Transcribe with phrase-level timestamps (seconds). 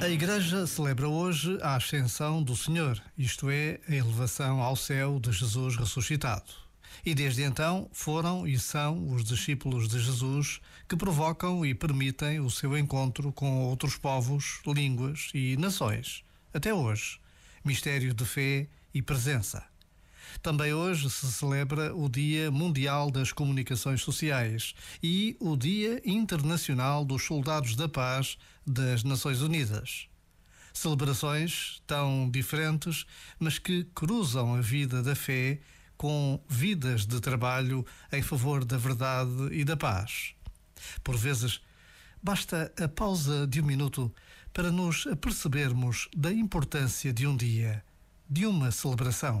[0.00, 5.32] A Igreja celebra hoje a ascensão do Senhor, isto é, a elevação ao céu de
[5.32, 6.52] Jesus ressuscitado.
[7.04, 12.48] E desde então foram e são os discípulos de Jesus que provocam e permitem o
[12.48, 16.22] seu encontro com outros povos, línguas e nações.
[16.54, 17.18] Até hoje,
[17.64, 19.64] mistério de fé e presença.
[20.42, 27.24] Também hoje se celebra o Dia Mundial das Comunicações Sociais e o Dia Internacional dos
[27.24, 30.08] Soldados da Paz das Nações Unidas.
[30.72, 33.04] Celebrações tão diferentes,
[33.38, 35.60] mas que cruzam a vida da fé
[35.96, 40.34] com vidas de trabalho em favor da verdade e da paz.
[41.02, 41.60] Por vezes,
[42.22, 44.14] basta a pausa de um minuto
[44.52, 47.84] para nos apercebermos da importância de um dia,
[48.30, 49.40] de uma celebração.